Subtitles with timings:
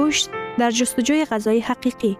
[0.00, 2.18] گوشت در جستجوی غذای حقیقی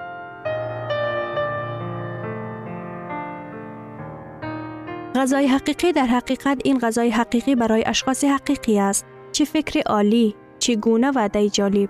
[5.15, 11.11] غذای حقیقی در حقیقت این غذای حقیقی برای اشخاص حقیقی است چه فکر عالی چگونه
[11.11, 11.89] وعده جالب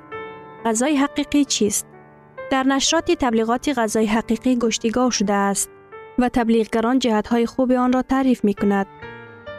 [0.65, 1.87] غذای حقیقی چیست
[2.51, 5.71] در نشرات تبلیغات غذای حقیقی گشتیگاه شده است
[6.19, 8.87] و تبلیغگران جهتهای خوب آن را تعریف می کند.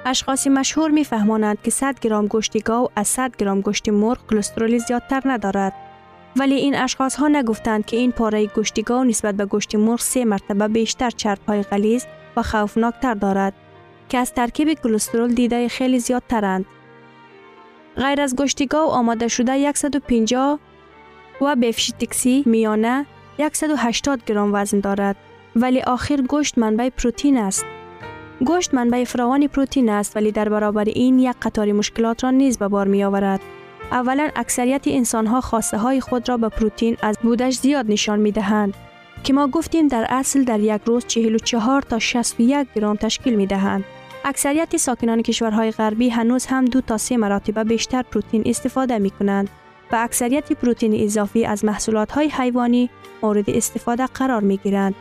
[0.06, 5.22] اشخاص مشهور می فهمانند که 100 گرم گوشتیگاو از 100 گرم گوشت مرغ کلسترول زیادتر
[5.25, 5.91] ندارد.
[6.36, 10.68] ولی این اشخاص ها نگفتند که این پاره گوشتیگاو نسبت به گوشت مرغ سه مرتبه
[10.68, 12.06] بیشتر چرب های غلیظ
[12.38, 13.53] و خوفناکتر دارد
[14.09, 16.66] که از ترکیب کلسترول دیده خیلی زیادترند.
[17.95, 20.60] غیر از گوشتیگاو آماده شده 150
[21.42, 23.06] و بفشتکسی میانه
[23.54, 25.16] 180 گرم وزن دارد
[25.56, 27.66] ولی آخر گوشت منبع پروتین است.
[28.45, 32.68] گوشت منبع فراوان پروتین است ولی در برابر این یک قطار مشکلات را نیز به
[32.68, 33.42] بار می آورد.
[33.91, 38.31] اولا اکثریت انسان ها خواسته های خود را به پروتین از بودش زیاد نشان می
[38.31, 38.73] دهند
[39.23, 43.83] که ما گفتیم در اصل در یک روز 44 تا 61 گرم تشکیل می دهند.
[44.25, 49.49] اکثریت ساکنان کشورهای غربی هنوز هم دو تا سه مراتب بیشتر پروتین استفاده می کنند
[49.91, 52.89] و اکثریت پروتین اضافی از محصولات های حیوانی
[53.23, 54.95] مورد استفاده قرار می گیرند.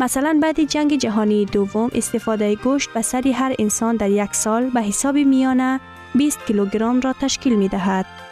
[0.00, 4.82] مثلا بعد جنگ جهانی دوم استفاده گوشت به سری هر انسان در یک سال به
[4.82, 5.80] حساب میانه
[6.14, 8.25] 20 کیلوگرم را تشکیل می دهد.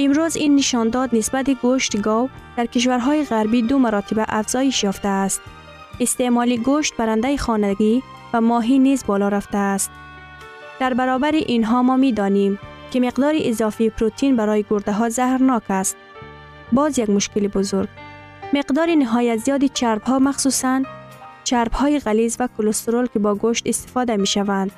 [0.00, 5.40] امروز این نشانداد نسبت گوشت گاو در کشورهای غربی دو مراتبه افزایش یافته است.
[6.00, 8.02] استعمال گوشت برنده خانگی
[8.32, 9.90] و ماهی نیز بالا رفته است.
[10.80, 12.58] در برابر اینها ما می دانیم
[12.90, 15.96] که مقدار اضافی پروتین برای گرده ها زهرناک است.
[16.72, 17.88] باز یک مشکل بزرگ.
[18.52, 20.82] مقدار نهایت زیاد چرب ها مخصوصاً
[21.44, 24.72] چرب های غلیظ و کلسترول که با گوشت استفاده می شوند.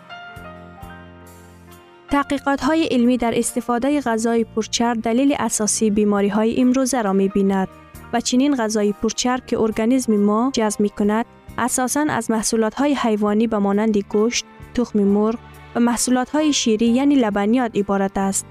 [2.10, 7.68] تحقیقات های علمی در استفاده غذای پرچرب دلیل اساسی بیماری های امروزه را می بیند
[8.12, 11.26] و چنین غذای پرچرب که ارگانیسم ما جذب می کند
[11.58, 15.38] اساساً از محصولات های حیوانی به مانند گوشت، تخم مرغ
[15.74, 18.46] و محصولات های شیری یعنی لبنیات عبارت است.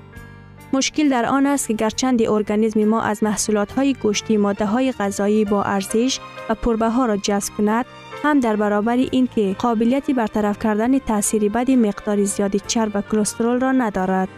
[0.73, 5.45] مشکل در آن است که گرچند ارگانیسم ما از محصولات های گوشتی ماده های غذایی
[5.45, 6.19] با ارزش
[6.49, 7.85] و پربها را جذب کند
[8.23, 13.71] هم در برابر اینکه قابلیتی برطرف کردن تأثیر بد مقدار زیادی چرب و کلسترول را
[13.71, 14.29] ندارد.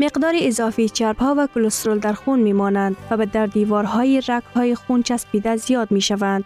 [0.00, 4.42] مقدار اضافی چرب ها و کلسترول در خون می مانند و به در دیوارهای رگ
[4.54, 6.44] های خون چسبیده زیاد می شوند.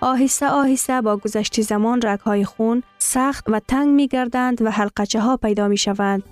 [0.00, 5.20] آهسته آهسته با گذشت زمان رگ های خون سخت و تنگ می گردند و حلقچه
[5.20, 6.22] ها پیدا می شوند.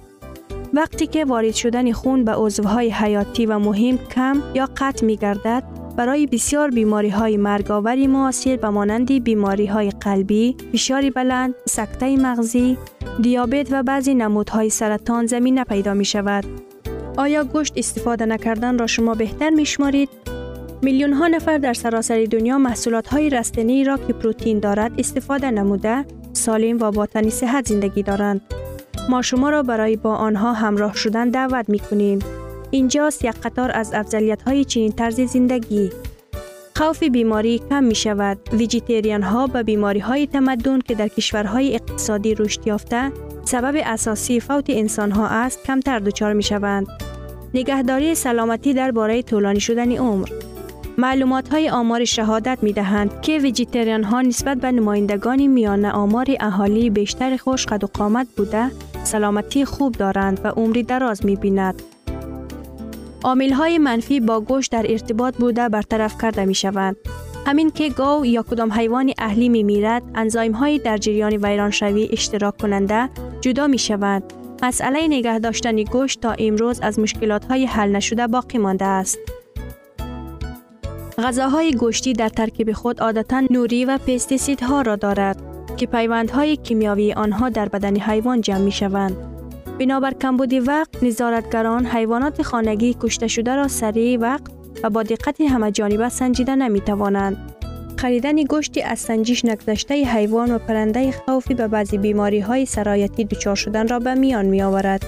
[0.74, 5.81] وقتی که وارد شدن خون به عضوهای حیاتی و مهم کم یا قطع می گردد
[5.96, 12.78] برای بسیار بیماری های مرگاوری معاصر به مانند بیماری های قلبی، فشار بلند، سکته مغزی،
[13.22, 16.44] دیابت و بعضی نمودهای سرطان زمینه پیدا می شود.
[17.16, 20.08] آیا گوشت استفاده نکردن را شما بهتر می شمارید؟
[20.82, 26.04] میلیون ها نفر در سراسر دنیا محصولات های رستنی را که پروتین دارد استفاده نموده
[26.32, 28.40] سالم و با تنی صحت زندگی دارند.
[29.08, 32.18] ما شما را برای با آنها همراه شدن دعوت می کنیم.
[32.72, 35.90] اینجاست یک قطار از افضلیت های چنین طرز زندگی.
[36.76, 38.38] خوف بیماری کم می شود.
[38.52, 43.12] ویجیتریان ها به بیماری های تمدن که در کشورهای اقتصادی رشد یافته
[43.44, 46.86] سبب اساسی فوت انسان ها است کمتر دچار می شوند.
[47.54, 50.28] نگهداری سلامتی درباره طولانی شدن عمر
[50.98, 56.90] معلومات های آمار شهادت می دهند که ویجیتریان ها نسبت به نمایندگان میان آمار اهالی
[56.90, 58.70] بیشتر خوش قد و قامت بوده
[59.04, 61.82] سلامتی خوب دارند و عمری دراز می بیند.
[63.24, 66.96] عامل های منفی با گوشت در ارتباط بوده برطرف کرده می شوند.
[67.46, 72.58] همین که گاو یا کدام حیوان اهلی می میرد، انزایم های در جریان ویرانشوی اشتراک
[72.58, 73.08] کننده
[73.40, 74.32] جدا می شوند.
[74.62, 79.18] مسئله نگه داشتن گوشت تا امروز از مشکلات های حل نشده باقی مانده است.
[81.18, 85.42] غذاهای گوشتی در ترکیب خود عادتا نوری و پستیسیدها را دارد
[85.76, 89.31] که پیوندهای کیمیاوی آنها در بدن حیوان جمع می شوند.
[89.82, 94.42] بنابر کمبودی وقت نظارتگران حیوانات خانگی کشته شده را سریع وقت
[94.82, 97.36] و با دقت همه جانبه سنجیده نمی توانند.
[97.96, 103.56] خریدن گوشتی از سنجش نگذشته حیوان و پرنده خوفی به بعضی بیماری های سرایتی دچار
[103.56, 105.04] شدن را به میان می آورد.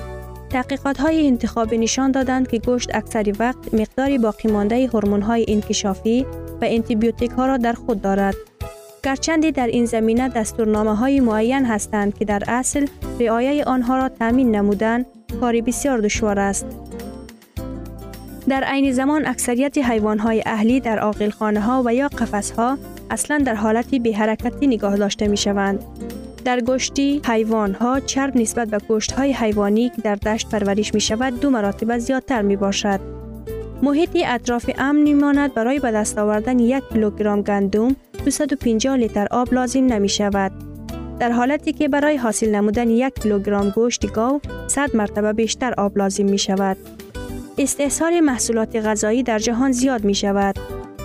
[0.51, 6.27] تحقیقات های انتخابی نشان دادند که گوشت اکثری وقت مقداری باقی مانده هورمون های انکشافی
[6.61, 8.35] و انتیبیوتیک ها را در خود دارد.
[9.05, 12.87] گرچند در این زمینه دستورنامه های معین هستند که در اصل
[13.21, 15.05] رعایه آنها را تامین نمودن
[15.41, 16.67] کاری بسیار دشوار است.
[18.49, 22.79] در عین زمان اکثریت حیوان های اهلی در آقلخانه ها و یا قفس ها
[23.11, 25.85] اصلا در حالتی به حرکتی نگاه داشته می شوند.
[26.45, 31.01] در گوشتی حیوان ها چرب نسبت به گوشت های حیوانی که در دشت پرورش می
[31.01, 33.24] شود دو مراتب زیادتر می باشد.
[33.83, 39.55] محیطی اطراف امن می ماند برای به دست آوردن یک کیلوگرم گندم 250 لیتر آب
[39.55, 40.53] لازم نمی شود.
[41.21, 46.25] در حالتی که برای حاصل نمودن یک کیلوگرم گوشت گاو 100 مرتبه بیشتر آب لازم
[46.25, 46.77] می شود.
[47.59, 50.59] استحصال محصولات غذایی در جهان زیاد می شود.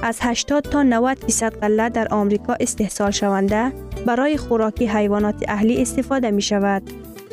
[0.04, 3.72] از 80 تا 90 فیصد غله در آمریکا استحصال شونده
[4.06, 6.84] برای خوراکی حیوانات اهلی استفاده می شود.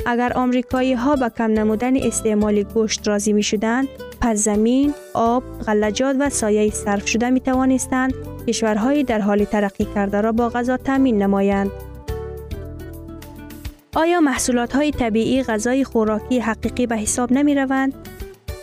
[0.09, 3.89] اگر آمریکایی ها به کم نمودن استعمال گوشت راضی می شدند،
[4.21, 8.15] پس زمین، آب، غلجات و سایه صرف شده می توانستند
[8.49, 11.71] کشورهای در حال ترقی کرده را با غذا تامین نمایند.
[13.95, 17.95] آیا محصولات های طبیعی غذای خوراکی حقیقی به حساب نمی روند؟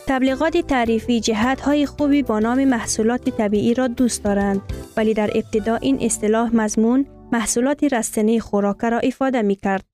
[0.07, 4.62] تبلیغات تعریفی جهت های خوبی با نام محصولات طبیعی را دوست دارند
[4.97, 9.92] ولی در ابتدا این اصطلاح مضمون محصولات رستنی خوراک را افاده می کرد.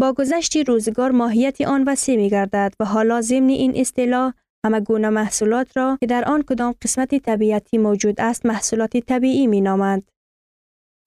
[0.00, 4.32] با گذشت روزگار ماهیت آن وسیع می گردد و حالا ضمن این اصطلاح
[4.66, 9.60] همه گونه محصولات را که در آن کدام قسمت طبیعتی موجود است محصولات طبیعی می
[9.60, 10.10] نامند.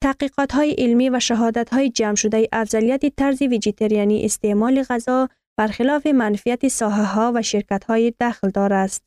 [0.02, 5.28] تحقیقات های علمی و شهادت های جمع شده افضلیت طرز ویجیتریانی استعمال غذا
[5.58, 9.02] برخلاف منفیت ساحه ها و شرکت های دخل دار است.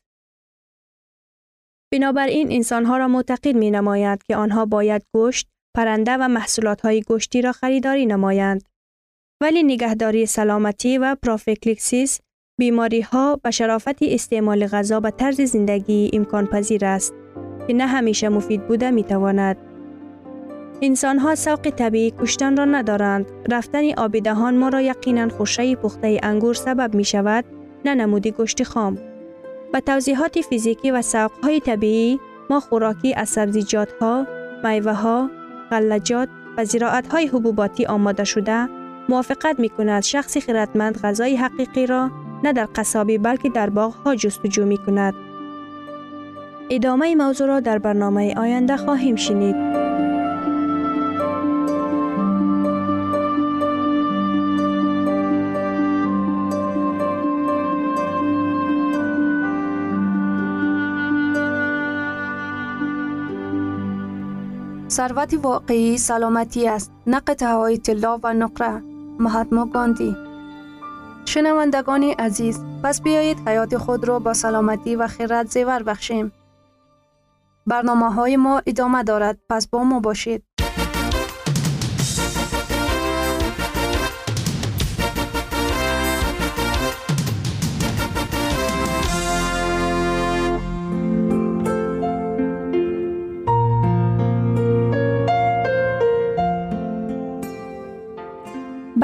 [1.94, 7.02] بنابراین انسان ها را معتقد می نماید که آنها باید گوشت، پرنده و محصولات های
[7.02, 8.73] گوشتی را خریداری نمایند.
[9.44, 12.20] ولی نگهداری سلامتی و پروفیکلیکسیس
[12.60, 17.14] بیماری ها به شرافت استعمال غذا به طرز زندگی امکان پذیر است
[17.68, 19.58] که نه همیشه مفید بوده می تواند.
[20.82, 23.26] انسان ها سوق طبیعی کشتن را ندارند.
[23.52, 27.46] رفتن آب دهان ما را یقینا خوشه پخته انگور سبب می شود
[27.86, 28.98] نه نمودی گوشت خام.
[29.74, 32.20] به توضیحات فیزیکی و سوق های طبیعی
[32.50, 34.28] ما خوراکی از سبزیجات ها،
[34.64, 35.30] میوه ها،
[35.72, 42.12] غلجات و زراعت های حبوباتی آماده شده موافقت می کند شخصی خیرتمند غذای حقیقی را
[42.44, 45.14] نه در قصابی بلکه در باغ ها جستجو می کند.
[46.70, 49.56] ادامه موضوع را در برنامه آینده خواهیم شنید.
[64.90, 70.16] ثروت واقعی سلامتی است نه قطعه های طلا و نقره مهاتما گاندی.
[71.26, 76.32] شنوندگان عزیز پس بیایید حیات خود را با سلامتی و خیرت زیور بخشیم.
[77.68, 80.44] برنامه های ما ادامه دارد پس با ما باشید.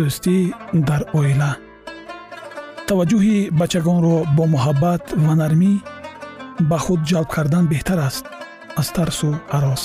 [0.00, 0.36] Дӯстӣ
[0.88, 1.52] дар оила.
[2.88, 5.72] Таваҷҷӯҳи бачагонро бо муҳаббат ва нармӣ
[6.70, 8.24] ба худ ҷалб кардан беҳтар аст
[8.80, 9.84] аз тарсу ҳарос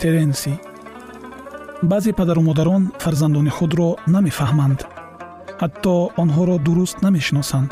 [0.00, 0.52] теренси.
[1.90, 4.80] Баъзе падару модарон фарзандони худро намефаҳманд
[5.62, 7.70] ҳатто онҳоро дуруст намешиносанд.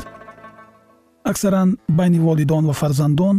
[1.31, 1.69] Аксаран
[1.99, 3.35] байни волидон ва фарзандон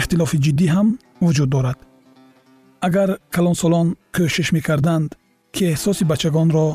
[0.00, 0.88] ихтилофи ҷиддӣ ҳам
[1.24, 1.78] вуҷуд дорад.
[2.86, 5.10] Агар калонсолон кӯшиш мекарданд
[5.54, 6.66] ки эҳсоси бачагонро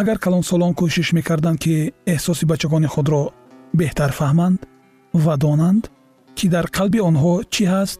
[0.00, 1.74] агар калонсолон кӯшиш мекарданд ки
[2.14, 3.22] эҳсоси бачагони худро
[3.78, 4.58] беҳтар фаҳманд
[5.24, 5.84] ва донанд
[6.36, 7.98] ки дар қалби онҳо чӣ ҳаст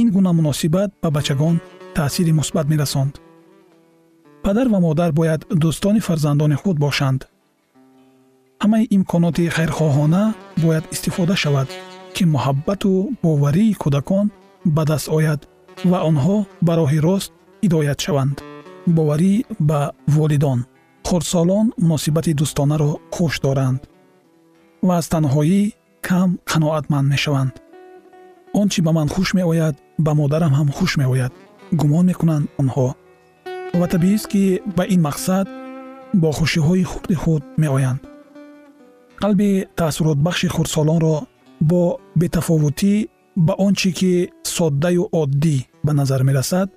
[0.00, 1.56] ин гуна муносибат ба бачагон
[1.96, 3.14] таъсири мусбат мерасонд.
[4.44, 7.20] Падар ва модар бояд дӯстони фарзандони худ бошанд.
[8.62, 10.22] Ҳамаи имконоти хайрхоҳона
[10.62, 11.68] бояд истифода шавад
[12.14, 12.90] ки муҳаббату
[13.22, 14.26] боварии кӯдакон
[14.76, 15.40] ба даст ояд
[15.90, 17.30] ва онҳо ба роҳи рост
[17.62, 18.36] ҳидоят шаванд
[18.96, 19.32] боварӣ
[19.68, 19.80] ба
[20.14, 20.60] волидон.
[21.08, 23.80] Хурдсолон муносибати дӯстонаро хуш доранд
[24.86, 25.60] ва аз танҳоӣ
[26.08, 27.54] кам қаноатманд мешаванд.
[28.60, 31.32] Он чӣ ба ман хуш меояд ба модарам ҳам хуш меояд
[31.80, 32.88] гумон мекунанд онҳо.
[33.78, 34.44] Ва табиист ки
[34.76, 35.46] ба ин мақсад
[36.20, 38.00] бо хушиҳои хурди худ меоянд.
[39.22, 41.16] Қалби таъссуротбахши хурдсолонро
[41.70, 41.80] бо
[42.20, 42.94] бетафовутӣ
[43.46, 44.12] ба он чӣ ки
[44.54, 46.68] соддаю оддӣ ба назар мерасад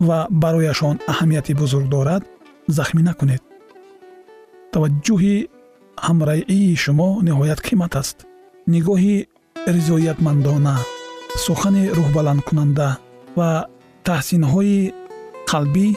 [0.00, 2.22] ва барояшон аҳамияти бузург дорад
[2.76, 3.42] захмӣ накунед.
[4.72, 5.36] Таваҷҷӯҳи
[6.06, 8.18] ҳамрайии шумо ниҳоят қимат аст.
[8.74, 9.16] Нигоҳи
[9.74, 10.76] ризоятмандона
[11.44, 12.88] сухани рӯҳбаландкунанда
[13.38, 13.50] ва
[14.08, 14.78] таҳсинҳои
[15.50, 15.88] қалбӣ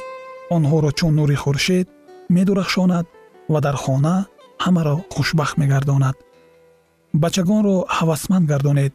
[0.55, 1.87] онҳоро чун нури хуршед
[2.35, 3.05] медурахшонад
[3.51, 4.15] ва дар хона
[4.65, 6.15] ҳамаро хушбахт мегардонад.
[7.23, 8.93] Бачагонро ҳавасманд гардонед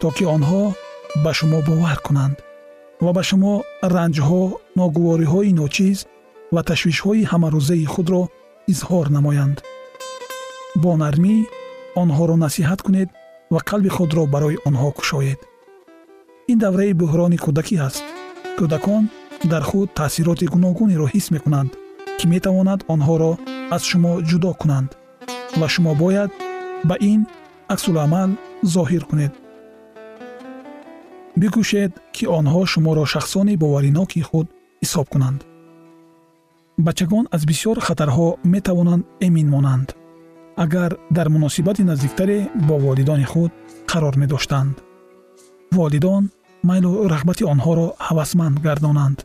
[0.00, 0.62] то ки онҳо
[1.24, 2.36] ба шумо бовар кунанд
[3.04, 3.54] ва ба шумо
[3.94, 4.42] ранҷҳо
[4.80, 5.98] ногувориҳои ночиз
[6.54, 8.22] ва ташвишҳои ҳамарӯзаи худро
[8.72, 9.56] изҳор намоянд.
[10.82, 11.36] Бо нармӣ
[12.02, 13.08] онҳоро насиҳат кунед
[13.52, 15.40] ва қалби худро барои онҳо кушоед.
[16.52, 18.04] Ин давраи буҳрони кӯдакӣ аст.
[18.58, 19.04] Кӯдакон
[19.52, 21.70] дар худ таъсироти гуногунеро ҳис мекунанд
[22.18, 23.32] ки метавонад онҳоро
[23.74, 24.90] аз шумо ҷудо кунанд
[25.60, 26.30] ва шумо бояд
[26.88, 27.20] ба ин
[27.74, 28.30] аксуламал
[28.74, 29.32] зоҳир кунед
[31.40, 34.46] бикӯшед ки онҳо шуморо шахсони бовариноки худ
[34.82, 35.40] ҳисоб кунанд.
[36.86, 39.88] Бачагон аз бисёр хатарҳо метавонанд эмин монанд
[40.64, 43.50] агар дар муносибати наздиктаре бо волидони худ
[43.90, 44.74] қарор медоштанд.
[45.76, 46.22] Волидон
[46.68, 49.18] майлу рағбати онҳоро ҳавасманд гардонанд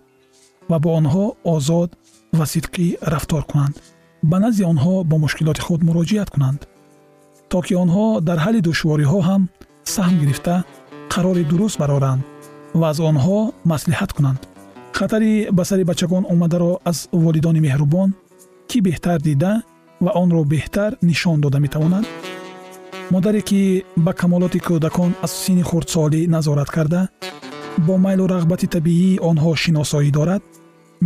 [0.70, 1.90] ва бо онҳо озод
[2.38, 3.76] ва сидқӣ рафтор кунанд.
[4.24, 6.62] Ба назди онҳо бо мушкилоти худ муроҷиат кунанд
[7.52, 9.42] то ки онҳо дар ҳалли душвориҳо ҳам
[9.96, 10.56] саҳм гирифта
[11.17, 12.23] қарори дуруст бароранд
[12.81, 13.39] ва аз онҳо
[13.73, 14.41] маслиҳат кунанд
[14.99, 18.09] хатари ба сари бачагон омадаро аз волидони меҳрубон
[18.71, 19.53] кӣ беҳтар дида
[20.05, 22.05] ва онро беҳтар нишон дода метавонад
[23.15, 27.01] модаре ки ба камолоти кӯдакон аз синни хурдсолӣ назорат карда
[27.87, 30.43] бо майлу рағбати табиии онҳо шиносоӣ дорад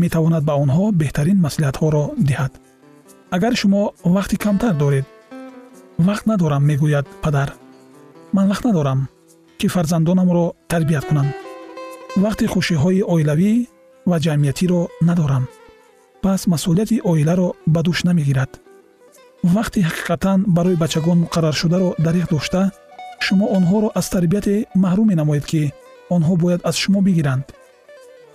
[0.02, 2.52] метавонад ба онҳо беҳтарин маслиҳатҳоро диҳад
[3.36, 3.82] агар шумо
[4.16, 5.06] вақти камтар доред
[6.08, 7.48] вақт надорам мегӯяд падар
[8.34, 9.00] ман вақт надорам
[9.61, 11.27] ки фарзандонамро тарбият кунам.
[12.23, 13.51] Вақти хушиҳои оилавӣ
[14.09, 15.43] ва ҷамъиятиро надорам.
[16.23, 18.51] Пас масъулияти оиларо ба дӯш намегирад.
[19.55, 22.61] Вақти ҳақиқатан барои бачагон муқарраршударо дариқ дошта
[23.25, 25.61] шумо онҳоро аз тарбияте маҳрум менамоед ки
[26.15, 27.45] онҳо бояд аз шумо бигиранд.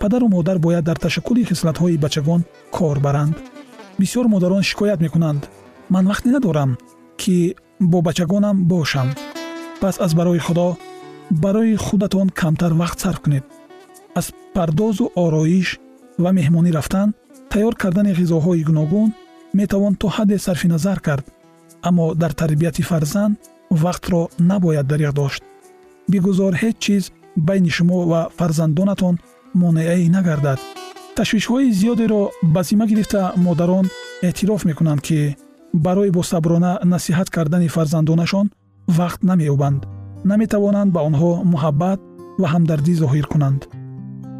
[0.01, 2.41] Падару модар бояд дар ташаккули хислатҳои бачагон
[2.75, 3.35] кор баранд.
[3.99, 5.41] Бисёр модарон шикоят мекунанд.
[5.93, 6.71] Ман вақте надорам
[7.21, 7.55] ки
[7.91, 9.07] бо бачагонам бошам.
[9.81, 10.67] Пас аз барои худо
[11.29, 13.43] барои худатон камтар вақт сарф кунед.
[14.15, 15.79] Аз пардозу ороиш
[16.17, 17.13] ва меҳмонӣ рафтан
[17.51, 19.13] тайёр кардани ғизоҳои гуногун
[19.53, 21.25] метавон то ҳадде сарфи назар кард
[21.81, 23.37] аммо дар тарбияти фарзанд
[23.83, 25.43] вақтро набояд дариқ дошт.
[26.11, 27.03] Бигузор ҳеҷ чиз
[27.35, 29.15] байни шумо ва фарзандонатон
[29.61, 30.59] монеаӣ нагардад.
[31.17, 32.21] Ташвишҳои зиёдеро
[32.53, 33.85] ба зимма гирифта модарон
[34.27, 35.35] эътироф мекунанд ки
[35.73, 38.51] барои босаброна насиҳат кардани фарзандонашон
[38.97, 39.81] вақт намеёбанд
[40.23, 41.99] наметавонанд ба онҳо муҳаббат
[42.41, 43.61] ва ҳамдардӣ зоҳир кунанд.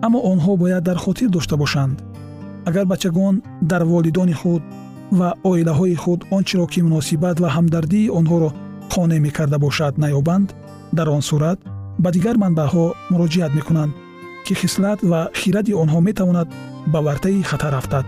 [0.05, 1.97] Аммо онҳо бояд дар хотир дошта бошанд.
[2.69, 3.35] Агар бачагон
[3.71, 4.61] дар волидони худ
[5.19, 8.49] ва оилаҳои худ ончеро ки муносибат ва ҳамдардии онҳоро
[8.93, 10.47] қонеъ мекарда бошад наёбанд
[10.97, 11.59] дар он сурат
[12.03, 13.93] ба дигар манбаъҳо муроҷиат мекунанд
[14.45, 16.47] ки хислат ва хиради онҳо метавонад
[16.93, 18.05] ба вартаи хатар афтад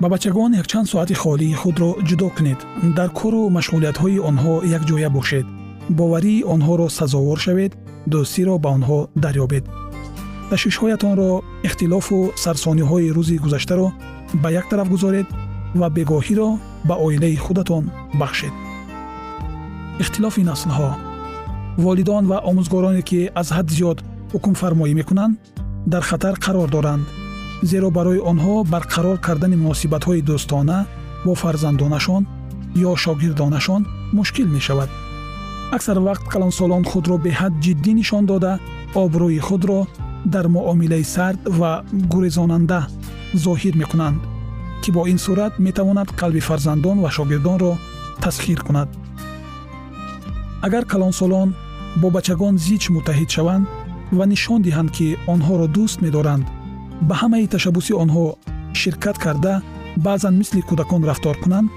[0.00, 2.60] ба бачагон якчанд соати холии худро ҷудо кунед.
[2.98, 5.46] Дар кору машғулиятҳои онҳо якҷоя бошед
[5.88, 7.72] боварии онҳоро сазовор шавед
[8.12, 9.64] дӯстиро ба онҳо дарёбед.
[10.50, 11.30] Ташвишҳоятонро
[11.66, 13.88] ихтилофу сарсониҳои рӯзи гузаштаро
[14.42, 15.26] ба як тараф гузоред
[15.80, 16.48] ва бегоҳиро
[16.88, 17.84] ба оилаи худатон
[18.20, 18.54] бахшед.
[20.02, 20.90] Ихтилофи наслҳо
[21.84, 23.98] волидон ва омӯзгороне ки аз ҳад зиёд
[24.32, 25.34] ҳукмфармоӣ мекунанд
[25.92, 27.04] дар хатар қарор доранд
[27.70, 30.78] зеро барои онҳо барқарор кардани муносибатҳои дӯстона
[31.24, 32.22] бо фарзандонашон
[32.88, 33.82] ё шогирдонашон
[34.16, 34.90] мушкил мешавад
[35.72, 38.52] аксар вақт калонсолон худро беҳад ҷиддӣ нишон дода
[39.02, 39.80] обрӯи худро
[40.34, 42.80] дар муомилаи сард ва гурезонанда
[43.44, 44.20] зоҳир мекунанд
[44.82, 47.72] ки бо ин сурат метавонад қалби фарзандон ва шогирдонро
[48.22, 48.88] тасхир кунад.
[50.66, 51.54] Агар калонсолон
[52.00, 53.66] бо бачагон зич муттаҳид шаванд
[54.18, 56.44] ва нишон диҳанд ки онҳоро дӯст медоранд
[57.08, 58.24] ба ҳамаи ташаббуси онҳо
[58.80, 59.54] ширкат карда
[60.06, 61.68] баъзан мисли кӯдакон рафтор кунанд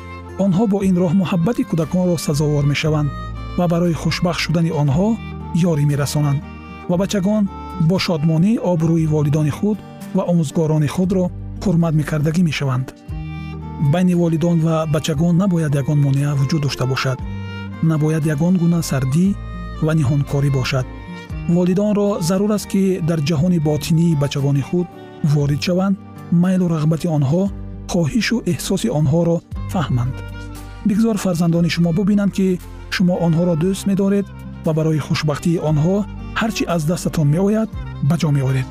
[0.45, 3.09] онҳо бо ин роҳ муҳаббати кӯдаконро сазовор мешаванд
[3.59, 5.07] ва барои хушбахт шудани онҳо
[5.71, 6.39] ёрӣ мерасонанд.
[6.89, 7.43] Ва бачагон
[7.89, 9.77] бо шодмонӣ обрӯи волидони худ
[10.15, 11.25] ва омӯзгорони худро
[11.63, 12.87] ҳурмат мекардагӣ мешаванд.
[13.93, 17.17] Байни волидон ва бачагон набояд ягон монеа вуҷуд дошта бошад.
[17.91, 19.27] Набояд ягон гуна сардӣ
[19.85, 20.85] ва ниҳонкорӣ бошад.
[21.55, 24.87] Волидонро зарур аст ки дар ҷаҳони ботинии бачагони худ
[25.33, 25.95] ворид шаванд
[26.43, 27.43] майлу рағбати онҳо
[27.91, 29.35] хоҳишу эҳсоси онҳоро
[29.73, 30.15] фаҳманд.
[30.89, 32.47] Бигзор фарзандони шумо бубинанд ки
[32.99, 34.27] шумо онҳоро дӯст медоред
[34.65, 35.95] ва барои хушбахтии онҳо
[36.39, 37.69] ҳар чӣ аз дастатон меояд
[38.09, 38.67] ба ҷо меоред.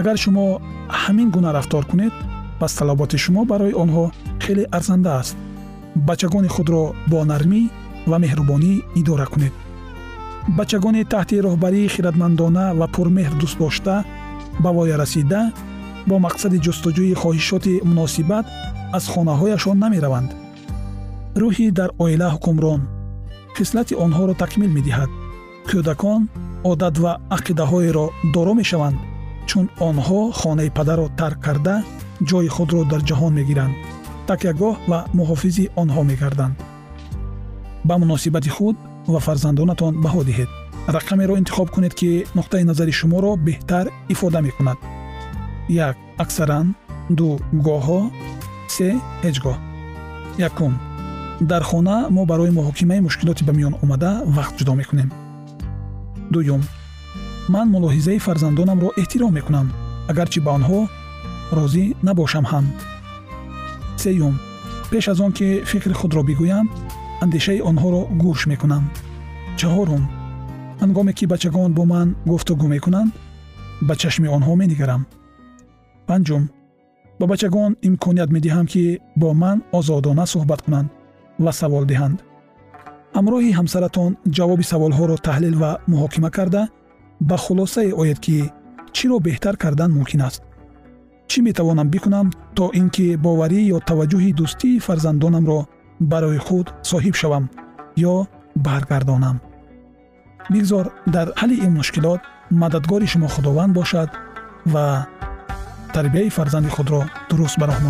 [0.00, 0.44] Агар шумо
[1.02, 2.14] ҳамин гуна рафтор кунед
[2.60, 4.04] пас талаботи шумо барои онҳо
[4.44, 5.36] хеле арзанда аст.
[6.08, 7.62] Бачагони худро бо нармӣ
[8.10, 9.54] ва меҳрубонӣ идора кунед.
[10.58, 13.94] Бачагони таҳти роҳбарии хиратмандона ва пурмеҳр дӯстдошта
[14.62, 15.42] ба воя расида
[16.08, 18.46] бо мақсади ҷустуҷӯи хоҳишоти муносибат
[18.96, 20.30] аз хонаҳояшон намераванд.
[21.40, 22.82] Рӯҳи дар оила ҳукмрон
[23.58, 25.10] хислати онҳоро такмил медиҳад.
[25.68, 26.22] Кӯдакон
[26.70, 28.98] одат ва ақидаҳоеро доро мешаванд
[29.48, 31.76] чун онҳо хонаи падарро тарк карда
[32.28, 33.74] ҷои худро дар ҷаҳон мегиранд
[34.30, 36.54] такягоҳ ва муҳофизи онҳо мегарданд.
[37.88, 38.76] Ба муносибати худ
[39.12, 40.50] ва фарзандонатон баҳо диҳед.
[40.96, 44.78] Рақамеро интихоб кунед ки нуқтаи назари шуморо беҳтар ифода мекунад.
[45.88, 46.66] Як аксаран
[47.18, 47.28] ду
[47.66, 48.00] гоҳҳо
[48.74, 48.88] се
[49.24, 49.56] ҳеҷ гоҳ
[50.48, 50.72] якум
[51.40, 55.10] дар хона мо барои муҳокимаи мушкилоти ба миён омада вақт ҷудо мекунем.
[56.30, 56.62] Дуюм
[57.48, 59.66] ман мулоҳизаи фарзандонамро эҳтиром мекунам
[60.10, 60.80] агарчи ба онҳо
[61.56, 62.66] розӣ набошам ҳам.
[64.02, 64.34] Сеюм
[64.90, 66.66] пеш аз он ки фикри худро бигӯям
[67.24, 68.84] андешаи онҳоро гӯш мекунам.
[69.58, 70.04] Чаҳорум
[70.82, 73.12] ҳангоме ки бачагон бо ман гуфтугӯ мекунанд
[73.86, 75.02] ба чашми онҳо менигарам.
[76.08, 76.44] Панҷум
[77.20, 80.88] ба бачагон имконият медиҳам ки бо ман озодона суҳбат кунанд
[81.44, 82.18] ва савол диҳанд.
[83.16, 86.62] Ҳамроҳи ҳамсаратон ҷавоби саволҳоро таҳлил ва муҳокима карда
[87.28, 88.36] ба хулосае оед ки
[88.96, 90.42] чиро беҳтар кардан мумкин аст.
[91.30, 95.60] Чӣ метавонам бикунам то ин ки боварӣ ё таваҷҷӯҳи дӯстии фарзандонамро
[96.12, 97.44] барои худ соҳиб шавам
[98.12, 98.14] ё
[98.66, 99.36] баргардонам?
[100.52, 102.20] Бигзор дар ҳалли ин мушкилот
[102.62, 104.08] мададгори шумо худованд бошад
[104.72, 104.86] ва
[105.94, 107.80] тарбияи фарзанди худро дуруст ба роҳ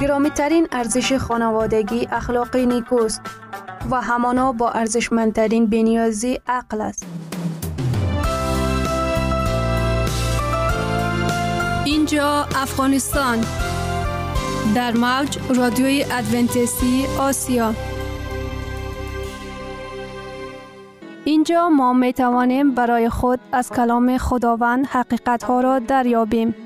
[0.00, 3.20] گرامی ترین ارزش خانوادگی اخلاق نیکوست
[3.90, 7.06] و همانا با ارزشمندترین بنیازی عقل است.
[11.84, 13.44] اینجا افغانستان
[14.74, 17.74] در موج رادیوی ادونتیسی آسیا
[21.24, 26.65] اینجا ما می توانیم برای خود از کلام خداوند حقیقت ها را دریابیم.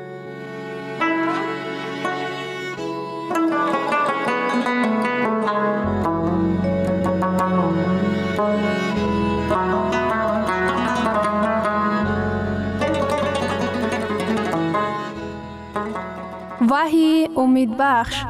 [16.81, 18.25] وحی امید بخش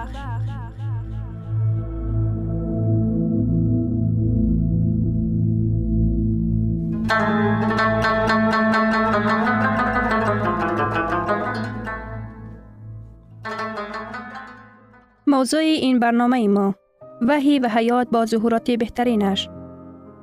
[15.27, 16.75] موضوع این برنامه ما
[17.21, 19.49] وحی و حیات با ظهورات بهترینش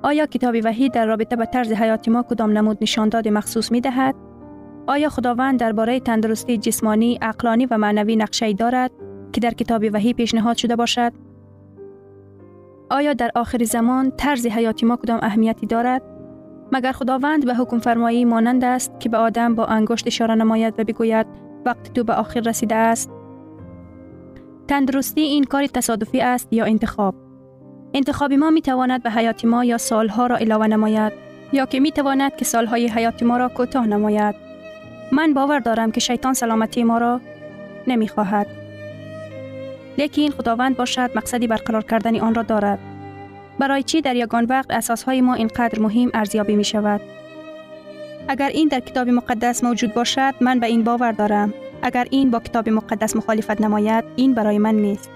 [0.03, 4.28] آیا کتاب وحی در رابطه به طرز حیات ما کدام نمود نشانداد مخصوص می دهد؟
[4.89, 8.91] آیا خداوند درباره تندرستی جسمانی، عقلانی و معنوی نقشه دارد
[9.33, 11.13] که در کتاب وحی پیشنهاد شده باشد؟
[12.91, 16.03] آیا در آخر زمان طرز حیاتی ما کدام اهمیتی دارد؟
[16.73, 20.85] مگر خداوند به حکم فرمایی مانند است که به آدم با انگشت اشاره نماید و
[20.85, 21.27] بگوید
[21.67, 23.11] وقت تو به آخر رسیده است؟
[24.69, 27.15] تندرستی این کار تصادفی است یا انتخاب؟
[27.95, 31.13] انتخاب ما می تواند به حیات ما یا سالها را علاوه نماید
[31.53, 34.48] یا که می تواند که سالهای حیات ما را کوتاه نماید.
[35.13, 37.21] من باور دارم که شیطان سلامتی ما را
[37.87, 38.47] نمی خواهد.
[39.99, 42.79] لیکن خداوند باشد مقصدی برقرار کردن آن را دارد.
[43.59, 47.01] برای چی در یگان وقت اساسهای ما اینقدر مهم ارزیابی می شود؟
[48.29, 51.55] اگر این در کتاب مقدس موجود باشد من به این باور دارم.
[51.83, 55.11] اگر این با کتاب مقدس مخالفت نماید این برای من نیست.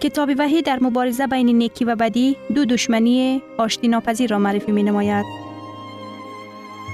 [0.00, 4.82] کتاب وحی در مبارزه بین نیکی و بدی دو دشمنی آشتی ناپذیر را معرفی می
[4.82, 5.47] نماید.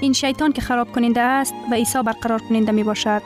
[0.01, 3.21] این شیطان که خراب کننده است و عیسی برقرار کننده می باشد.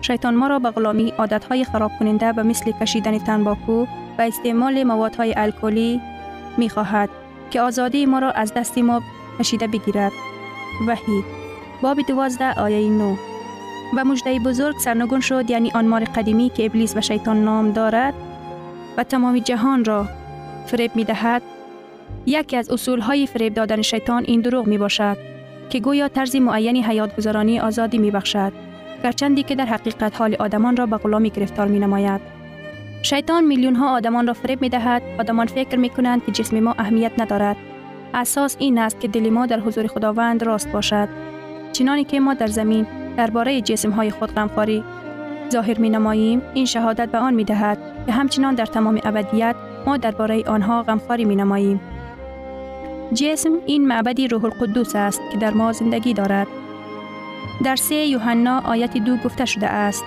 [0.00, 3.86] شیطان ما را به غلامی عادتهای خراب کننده به مثل کشیدن تنباکو
[4.18, 6.00] و استعمال موادهای الکلی
[6.56, 7.08] می خواهد
[7.50, 9.02] که آزادی ما را از دست ما
[9.38, 10.12] کشیده بگیرد.
[10.86, 11.24] وحی
[11.82, 13.16] باب دوازده آیه نو
[13.96, 18.14] و مجده بزرگ سرنگون شد یعنی آن مار قدیمی که ابلیس و شیطان نام دارد
[18.96, 20.08] و تمام جهان را
[20.66, 21.42] فریب می دهد
[22.26, 25.31] یکی از اصول های فریب دادن شیطان این دروغ می باشد
[25.72, 28.52] که گویا طرز معینی حیات گذرانی آزادی می بخشد
[29.04, 32.20] گرچندی که در حقیقت حال آدمان را به غلامی گرفتار می نماید
[33.02, 36.74] شیطان میلیون ها آدمان را فریب می دهد آدمان فکر می کنند که جسم ما
[36.78, 37.56] اهمیت ندارد.
[38.14, 41.08] اساس این است که دل ما در حضور خداوند راست باشد.
[41.72, 44.84] چنانی که ما در زمین درباره جسم های خود غمخواری
[45.52, 49.56] ظاهر می نماییم این شهادت به آن می دهد که همچنان در تمام ابدیت
[49.86, 51.80] ما درباره آنها غمخواری می نماییم.
[53.14, 56.46] جسم این معبدی روح القدوس است که در ما زندگی دارد.
[57.64, 60.04] در سه یوحنا آیت دو گفته شده است.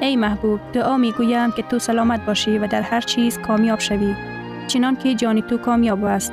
[0.00, 4.14] ای محبوب دعا می گویم که تو سلامت باشی و در هر چیز کامیاب شوی.
[4.68, 6.32] چنان که جان تو کامیاب است.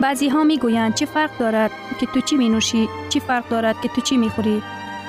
[0.00, 3.80] بعضی ها می گویند چه فرق دارد که تو چی می نوشی؟ چه فرق دارد
[3.82, 4.62] که تو چی می خوری؟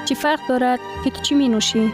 [0.05, 1.93] چه فرق دارد که تو چی می نوشی؟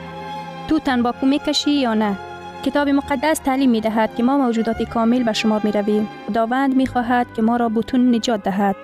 [0.68, 2.18] تو تنباکو می کشی یا نه؟
[2.66, 6.08] کتاب مقدس تعلیم می دهد که ما موجودات کامل به شما می رویم.
[6.28, 8.76] خداوند می خواهد که ما را بتون نجات دهد.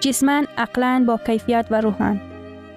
[0.00, 2.20] جسمن، عقلن با کیفیت و روحن.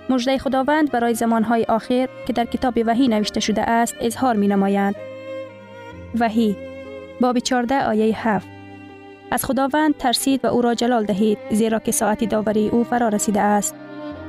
[0.09, 4.95] مجده خداوند برای زمانهای آخر که در کتاب وحی نوشته شده است اظهار می نمایند.
[6.19, 6.55] وحی
[7.21, 8.47] باب 14 آیه 7
[9.31, 13.41] از خداوند ترسید و او را جلال دهید زیرا که ساعتی داوری او فرا رسیده
[13.41, 13.75] است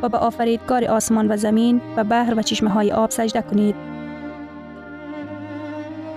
[0.03, 3.96] و به آفریدگار آسمان و زمین و بحر و چشمه های آب سجده کنید.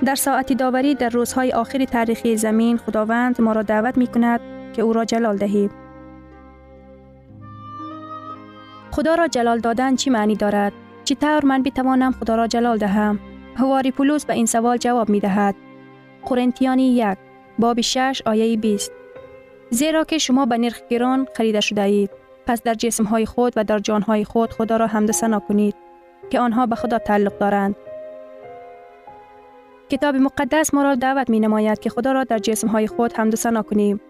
[0.05, 4.39] در ساعتی داوری در روزهای آخر تاریخی زمین خداوند ما را دعوت می کند
[4.73, 5.71] که او را جلال دهید.
[8.91, 13.19] خدا را جلال دادن چی معنی دارد؟ چطور من بتوانم خدا را جلال دهم؟
[13.55, 15.55] هواری پولوس به این سوال جواب می دهد.
[16.25, 17.17] قرنتیانی یک
[17.59, 18.91] باب 6 آیه 20
[19.69, 22.09] زیرا که شما به نرخ گران خریده شده اید
[22.47, 25.75] پس در جسم های خود و در جان های خود خدا را حمد سنا کنید
[26.29, 27.75] که آنها به خدا تعلق دارند
[29.89, 33.61] کتاب مقدس ما را دعوت می نماید که خدا را در جسم های خود سنا
[33.61, 34.01] کنیم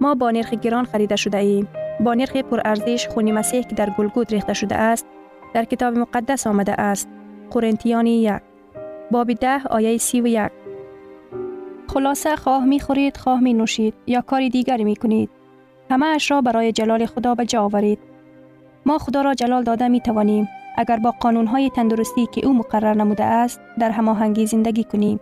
[0.00, 1.68] ما با نرخ گران خریده شده ایم
[2.00, 5.06] با نرخ پرارزش خون مسیح که در گلگود ریخته شده است
[5.54, 7.08] در کتاب مقدس آمده است.
[7.50, 8.40] قرنتیانی یک
[9.10, 10.50] باب ده آیه سی و یک.
[11.88, 15.30] خلاصه خواه می خورید خواه می نوشید یا کاری دیگری می کنید
[15.90, 17.98] همه اش را برای جلال خدا به جا آورید.
[18.86, 22.94] ما خدا را جلال داده می توانیم اگر با قانون های تندرستی که او مقرر
[22.94, 25.20] نموده است در هماهنگی زندگی کنیم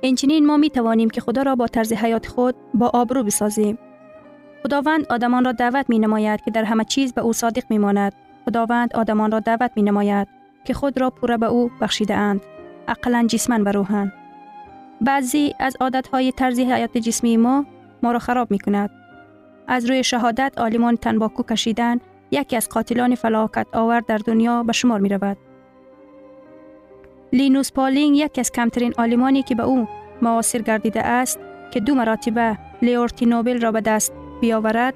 [0.00, 3.78] اینچنین ما می توانیم که خدا را با طرز حیات خود با آبرو بسازیم
[4.64, 8.12] خداوند آدمان را دعوت می نماید که در همه چیز به او صادق می ماند.
[8.44, 10.28] خداوند آدمان را دعوت می نماید
[10.64, 12.40] که خود را پوره به او بخشیده اند.
[12.88, 14.12] اقلا جسمن و روحن.
[15.00, 15.76] بعضی از
[16.12, 17.66] های طرز حیات جسمی ما
[18.02, 18.90] ما را خراب می کند.
[19.68, 22.00] از روی شهادت آلیمان تنباکو کشیدن
[22.34, 25.36] یکی از قاتلان فلاکت آور در دنیا به شمار می رود.
[27.32, 29.88] لینوس پالینگ یکی از کمترین آلیمانی که به او
[30.22, 31.38] معاصر گردیده است
[31.70, 34.94] که دو مراتبه لیورتی نوبل را به دست بیاورد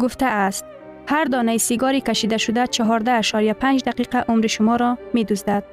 [0.00, 0.64] گفته است
[1.06, 5.64] هر دانه سیگاری کشیده شده 14.5 دقیقه عمر شما را می دوزدد.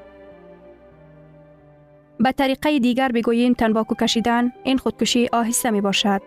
[2.19, 6.21] به طریقه دیگر بگوییم تنباکو کشیدن این خودکشی آهسته می باشد.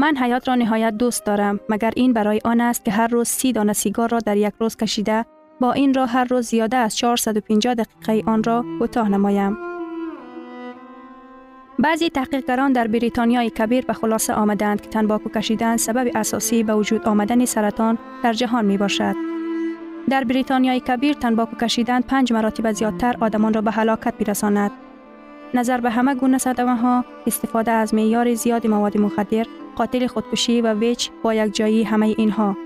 [0.00, 3.52] من حیات را نهایت دوست دارم مگر این برای آن است که هر روز سی
[3.52, 5.24] دانه سیگار را در یک روز کشیده
[5.60, 9.58] با این را هر روز زیاده از 450 دقیقه آن را کوتاه نمایم.
[11.78, 17.08] بعضی تحقیقگران در بریتانیای کبیر به خلاصه آمدند که تنباکو کشیدن سبب اساسی به وجود
[17.08, 19.14] آمدن سرطان در جهان می باشد.
[20.10, 24.70] در بریتانیای کبیر تنباکو کشیدن پنج مراتب زیادتر آدمان را به هلاکت میرساند.
[25.54, 29.46] نظر به همه گونه صدمه ها استفاده از معیار زیاد مواد مخدر
[29.78, 32.56] قاتل خودکشی و ویچ با یک جایی همه اینها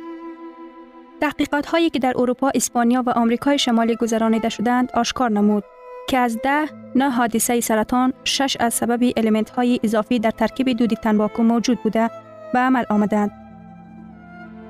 [1.20, 5.64] تحقیقات هایی که در اروپا، اسپانیا و آمریکای شمالی گذرانیده شدند آشکار نمود
[6.09, 10.94] که از ده نه حادثه سرطان شش از سبب الیمنت های اضافی در ترکیب دود
[10.94, 12.11] تنباکو موجود بوده
[12.53, 13.31] به عمل آمدند.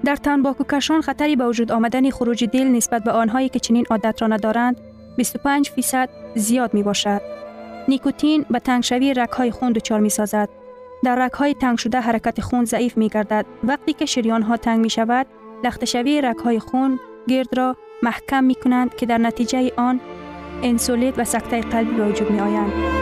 [0.04, 4.22] در تنباکو کشان خطری به وجود آمدن خروج دل نسبت به آنهایی که چنین عادت
[4.22, 4.76] را ندارند
[5.16, 7.20] 25 فیصد زیاد می باشد.
[7.88, 10.48] نیکوتین به تنگشوی رک های خون دچار می سازد.
[11.04, 13.46] در رک های تنگ شده حرکت خون ضعیف می گردد.
[13.64, 15.26] وقتی که شریان ها تنگ می شود،
[15.64, 20.00] لختشوی رک های خون گرد را محکم می کنند که در نتیجه آن
[20.62, 23.01] انسولیت و سکته قلبی به وجود می آیند.